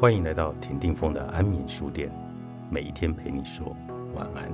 [0.00, 2.10] 欢迎来到田定峰的安眠书店，
[2.70, 3.76] 每一天陪你说
[4.14, 4.50] 晚安。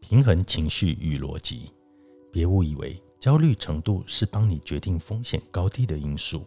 [0.00, 1.70] 平衡情绪与逻辑，
[2.32, 6.44] 别误以为焦虑程度是帮你决定风险高低的因素。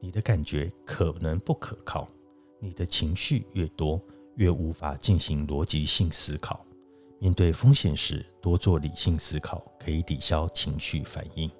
[0.00, 2.08] 你的感觉可能不可靠，
[2.58, 4.00] 你的情绪越多，
[4.40, 6.64] 越无法进行逻辑性思考。
[7.18, 11.50] 面对风险时，多做理性思考，可以抵消情绪反应。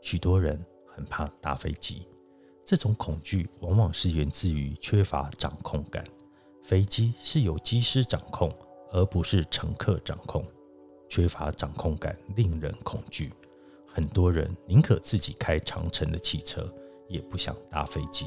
[0.00, 2.08] 许多人很怕搭飞机，
[2.64, 6.02] 这种恐惧往往是源自于缺乏掌控感。
[6.62, 8.50] 飞机是由机师掌控，
[8.90, 10.42] 而不是乘客掌控。
[11.10, 13.30] 缺乏掌控感令人恐惧，
[13.86, 16.72] 很多人宁可自己开长程的汽车。
[17.06, 18.24] 也不想搭飞机，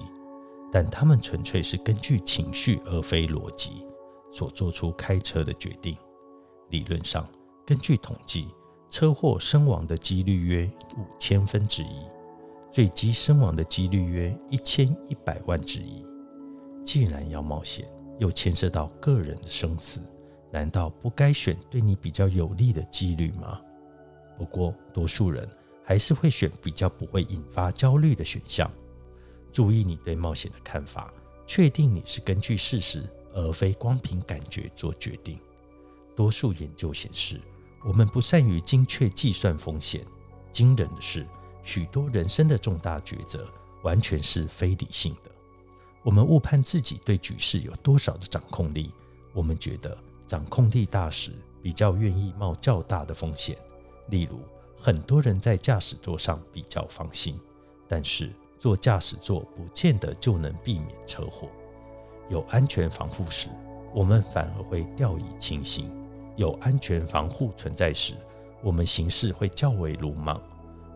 [0.72, 3.84] 但他们纯粹是根据情绪而非逻辑
[4.32, 5.98] 所做出开车的决定。
[6.70, 7.28] 理论上，
[7.66, 8.48] 根据统计，
[8.90, 12.06] 车祸身亡的几率约五千分之一，
[12.72, 16.06] 坠机身亡的几率约一千一百万之一。
[16.84, 20.02] 既然要冒险，又牵涉到个人的生死，
[20.52, 23.62] 难道不该选对你比较有利的几率吗？
[24.38, 25.48] 不过，多数人。
[25.90, 28.70] 还是会选比较不会引发焦虑的选项。
[29.52, 31.14] 注意你对冒险的看法，
[31.46, 33.04] 确定你是根据事实
[33.34, 35.40] 而非光凭感觉做决定。
[36.16, 37.40] 多数研究显示，
[37.84, 40.06] 我们不善于精确计算风险。
[40.52, 41.26] 惊人的是，
[41.64, 43.48] 许多人生的重大抉择
[43.84, 45.32] 完全是非理性的。
[46.04, 48.92] 我们误判自己对局势有多少的掌控力。
[49.34, 53.58] 我们觉得掌控力大时，比较愿意冒较大的风险，
[54.10, 54.40] 例如。
[54.80, 57.36] 很多人在驾驶座上比较放心，
[57.88, 61.48] 但是坐驾驶座不见得就能避免车祸。
[62.30, 63.48] 有安全防护时，
[63.94, 65.86] 我们反而会掉以轻心；
[66.36, 68.14] 有安全防护存在时，
[68.62, 70.42] 我们行事会较为鲁莽，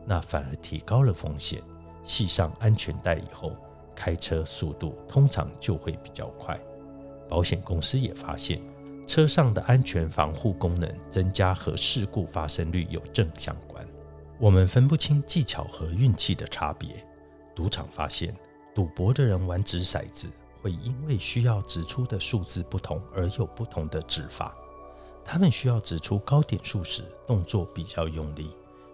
[0.06, 1.62] 那反而提高了风险。
[2.04, 3.54] 系上安全带以后，
[3.96, 6.60] 开车速度通常就会比较快。
[7.30, 8.62] 保险公司也发现。
[9.08, 13.86] 车上的安全防护功能增加和事故发生率有正相关。
[14.40, 17.06] 我们分不清技巧和运气的差别。
[17.56, 18.36] 赌场发现，
[18.74, 20.30] 赌博的人玩掷骰子
[20.62, 24.56] 会因为需要掷出的数字不同而有不同的指法。
[25.24, 28.48] 他们需要掷出高点数时，动作比较用力；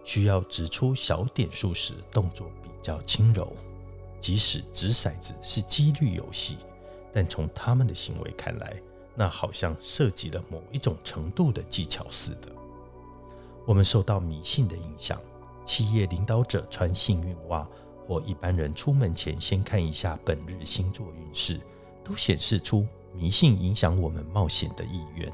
[0.04, 3.50] 需要掷出小点数时，动作比较轻柔。
[4.20, 6.58] 即使掷骰子是几率游戏，
[7.12, 8.80] 但从他们的行为看来，
[9.14, 12.48] 那好像涉及了某一种程度的技巧似的。
[13.64, 15.20] 我们受到迷信的影响，
[15.64, 17.66] 企业领导者穿幸运袜，
[18.08, 21.60] 或一般人出门前先看一下本日星座运势，
[22.02, 25.30] 都显示出迷信影响我们冒险的意愿。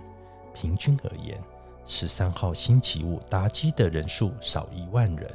[0.53, 1.41] 平均而言，
[1.87, 5.31] 十三号星期五搭机的人数少一万人。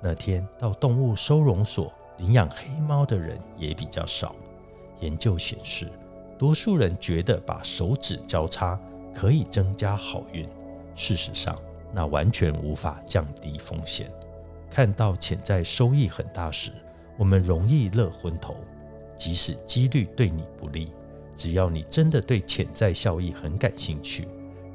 [0.00, 4.34] 那天到动物收容所领养黑猫的人也比较少。
[5.00, 5.90] 研究显示。
[6.38, 8.78] 多数人觉得把手指交叉
[9.12, 10.48] 可以增加好运，
[10.94, 11.60] 事实上，
[11.92, 14.08] 那完全无法降低风险。
[14.70, 16.70] 看到潜在收益很大时，
[17.16, 18.56] 我们容易乐昏头，
[19.16, 20.92] 即使几率对你不利。
[21.34, 24.26] 只要你真的对潜在效益很感兴趣，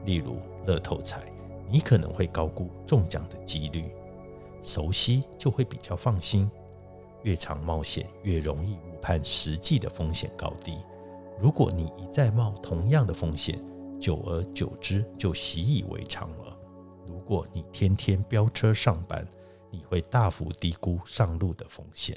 [0.05, 1.21] 例如乐透彩，
[1.69, 3.85] 你可能会高估中奖的几率。
[4.61, 6.49] 熟悉就会比较放心。
[7.23, 10.77] 越常冒险，越容易误判实际的风险高低。
[11.39, 13.61] 如果你一再冒同样的风险，
[13.99, 16.57] 久而久之就习以为常了。
[17.05, 19.27] 如果你天天飙车上班，
[19.73, 22.16] 你会大幅低估上路的风险。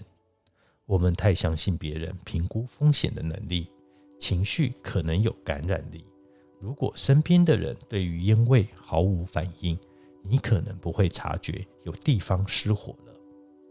[0.84, 3.72] 我们太相信别人评估风险的能力，
[4.20, 6.04] 情绪可能有感染力。
[6.60, 9.78] 如果身边的人对于烟味毫无反应，
[10.22, 13.14] 你可能不会察觉有地方失火了。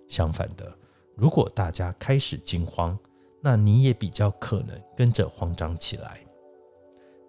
[0.10, 0.78] 相反的，
[1.16, 2.98] 如果大家开始惊慌，
[3.42, 6.20] 那你也比较可能跟着慌张起来。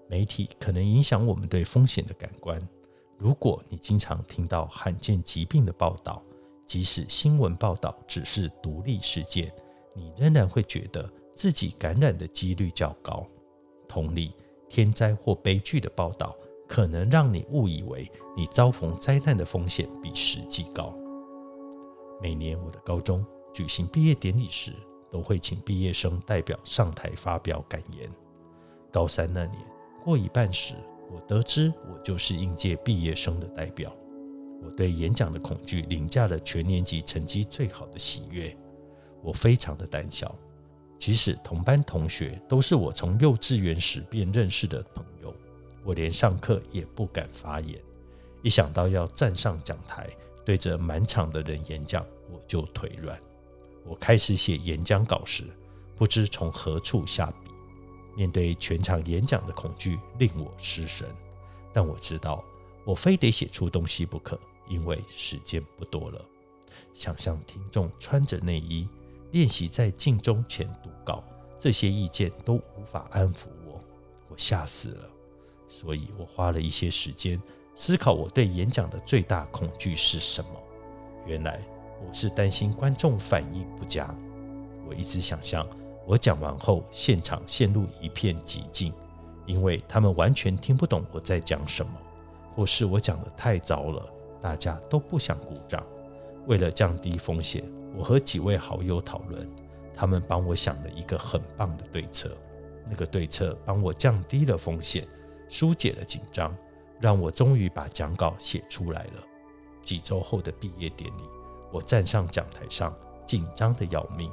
[0.08, 2.60] 媒体可能影响我们对风险的感官。
[3.18, 6.22] 如果你经常听到罕见疾病的报道，
[6.66, 9.52] 即使新闻报道只是独立事件，
[9.94, 13.24] 你仍然会觉得自己感染的几率较高。
[13.88, 14.34] 同理，
[14.68, 16.36] 天灾或悲剧的报道
[16.68, 20.92] 可能让你误以为你遭逢灾难的风险比实际高。
[22.20, 23.24] 每年我的高中
[23.54, 24.72] 举行毕业典礼时，
[25.10, 28.10] 都会请毕业生代表上台发表感言。
[28.92, 29.58] 高三那年
[30.04, 30.74] 过一半时，
[31.12, 33.94] 我得知我就是应届毕业生的代表。
[34.62, 38.56] 我对演讲的恐惧凌驾了全年级成绩最好的喜悦。
[39.22, 40.34] 我非常的胆小，
[40.98, 45.34] 即使同班同学都是我从幼稚园时便认识的朋友，
[45.84, 47.80] 我连上课也不敢发言。
[48.42, 50.08] 一想到要站上讲台，
[50.44, 53.18] 对着满场的人演讲，我就腿软。
[53.84, 55.44] 我开始写演讲稿时，
[55.96, 57.50] 不知从何处下笔。
[58.16, 61.08] 面对全场演讲的恐惧令我失神，
[61.72, 62.42] 但我知道
[62.86, 64.38] 我非得写出东西不可，
[64.68, 66.24] 因为时间不多了。
[66.94, 68.88] 想象听众穿着内衣
[69.32, 71.24] 练习在镜中前读稿，
[71.58, 73.80] 这些意见都无法安抚我，
[74.28, 75.08] 我吓死了。
[75.68, 77.42] 所以我花了一些时间
[77.74, 80.50] 思考，我对演讲的最大恐惧是什么。
[81.26, 81.60] 原来
[82.06, 84.14] 我是担心观众反应不佳。
[84.88, 85.66] 我一直想象。
[86.06, 88.94] 我讲完后，现场陷入一片寂静，
[89.44, 91.92] 因为他们完全听不懂我在讲什么，
[92.56, 94.02] 或是我讲的太糟了，
[94.40, 95.84] 大家都不想鼓掌。
[96.46, 97.62] 为了降低风险，
[97.94, 99.46] 我和几位好友讨论，
[99.94, 102.34] 他们帮我想了一个很棒的对策。
[102.88, 105.06] 那个对策帮我降低了风险，
[105.50, 106.56] 疏解了紧张，
[106.98, 109.22] 让我终于把讲稿写出来了。
[109.84, 111.22] 几周后的毕业典礼，
[111.70, 114.32] 我站上讲台上，紧张的要命。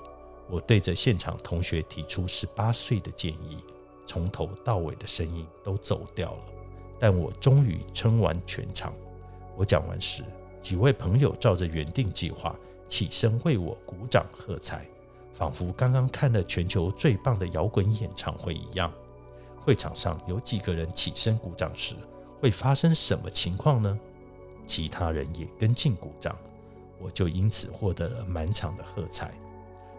[0.49, 3.63] 我对着现场同学提出十八岁的建议，
[4.05, 6.43] 从头到尾的声音都走掉了。
[6.99, 8.93] 但我终于撑完全场。
[9.55, 10.23] 我讲完时，
[10.61, 12.55] 几位朋友照着原定计划
[12.87, 14.85] 起身为我鼓掌喝彩，
[15.33, 18.91] 仿佛刚刚看了全球最棒的摇滚演唱会一样。
[19.59, 21.95] 会场上有几个人起身鼓掌时，
[22.39, 23.99] 会发生什么情况呢？
[24.65, 26.35] 其他人也跟进鼓掌，
[26.99, 29.33] 我就因此获得了满场的喝彩。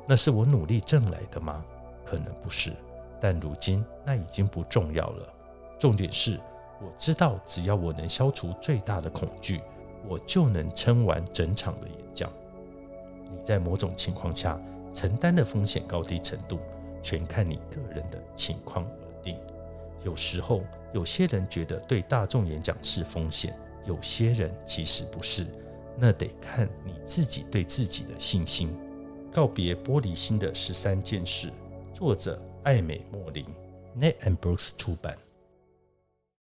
[0.06, 1.64] 那是我努力挣来的吗？
[2.04, 2.74] 可能不是，
[3.20, 5.34] 但如今那已经不重要了。
[5.78, 6.38] 重点是，
[6.80, 9.60] 我知道只要我能消除最大的恐惧，
[10.08, 12.30] 我就能撑完整场的演讲。
[13.30, 14.60] 你在某种情况下
[14.92, 16.58] 承担的风险高低程度，
[17.02, 19.38] 全看你个人的情况而定。
[20.04, 20.62] 有时候，
[20.92, 25.46] 有些人觉得对大众演讲是风险，有些人其实不是，
[25.98, 28.76] 那得看你自己对自己的信心。
[29.32, 31.50] 告别玻璃心的十三件事，
[31.92, 33.44] 作者艾美·莫林
[33.98, 35.16] ，Net and Brooks 出版。